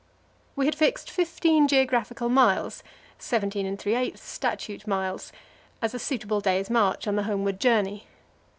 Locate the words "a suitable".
5.93-6.41